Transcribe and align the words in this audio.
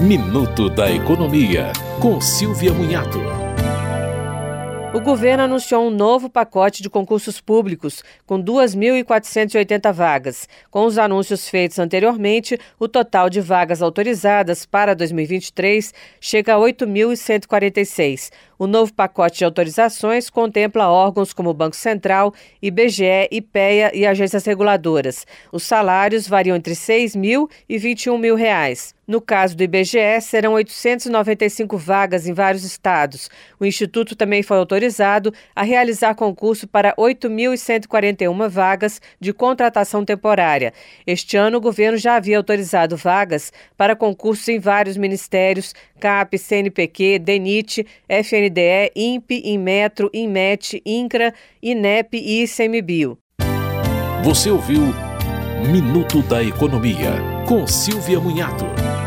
Minuto 0.00 0.70
da 0.70 0.90
Economia, 0.90 1.74
com 2.00 2.22
Silvia 2.22 2.72
Munhato. 2.72 3.18
O 4.94 4.98
governo 4.98 5.44
anunciou 5.44 5.86
um 5.86 5.90
novo 5.90 6.30
pacote 6.30 6.82
de 6.82 6.88
concursos 6.88 7.38
públicos, 7.38 8.02
com 8.26 8.42
2.480 8.42 9.92
vagas. 9.92 10.48
Com 10.70 10.86
os 10.86 10.96
anúncios 10.96 11.50
feitos 11.50 11.78
anteriormente, 11.78 12.58
o 12.78 12.88
total 12.88 13.28
de 13.28 13.42
vagas 13.42 13.82
autorizadas 13.82 14.64
para 14.64 14.94
2023 14.94 15.92
chega 16.18 16.54
a 16.54 16.58
8.146. 16.58 18.30
O 18.58 18.66
novo 18.66 18.94
pacote 18.94 19.38
de 19.38 19.44
autorizações 19.44 20.30
contempla 20.30 20.90
órgãos 20.90 21.34
como 21.34 21.50
o 21.50 21.54
Banco 21.54 21.76
Central, 21.76 22.32
IBGE, 22.60 23.28
IPEA 23.30 23.94
e 23.94 24.06
agências 24.06 24.46
reguladoras. 24.46 25.26
Os 25.52 25.62
salários 25.62 26.26
variam 26.26 26.56
entre 26.56 26.72
R$ 26.72 26.80
6 26.80 27.14
mil 27.14 27.50
e 27.68 27.76
21 27.76 28.16
mil 28.16 28.34
reais. 28.34 28.94
No 29.10 29.20
caso 29.20 29.56
do 29.56 29.64
IBGE, 29.64 30.20
serão 30.22 30.52
895 30.52 31.76
vagas 31.76 32.28
em 32.28 32.32
vários 32.32 32.62
estados. 32.62 33.28
O 33.58 33.64
Instituto 33.66 34.14
também 34.14 34.40
foi 34.40 34.56
autorizado 34.56 35.34
a 35.52 35.64
realizar 35.64 36.14
concurso 36.14 36.68
para 36.68 36.94
8.141 36.94 38.48
vagas 38.48 39.00
de 39.18 39.32
contratação 39.32 40.04
temporária. 40.04 40.72
Este 41.04 41.36
ano, 41.36 41.58
o 41.58 41.60
governo 41.60 41.98
já 41.98 42.14
havia 42.14 42.36
autorizado 42.36 42.96
vagas 42.96 43.52
para 43.76 43.96
concursos 43.96 44.46
em 44.46 44.60
vários 44.60 44.96
ministérios, 44.96 45.74
CAP, 45.98 46.38
CNPq, 46.38 47.18
DENIT, 47.18 47.84
FNDE, 48.08 48.92
INPE, 48.94 49.42
INMETRO, 49.44 50.08
INMET, 50.14 50.80
INCRA, 50.86 51.34
INEP 51.60 52.16
e 52.16 52.44
ICMBio. 52.44 53.18
Você 54.22 54.50
ouviu 54.50 54.94
Minuto 55.68 56.22
da 56.22 56.42
Economia, 56.44 57.10
com 57.46 57.66
Silvia 57.66 58.20
Munhato. 58.20 58.99